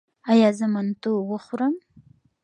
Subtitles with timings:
[0.31, 1.75] ایا زه منتو وخورم؟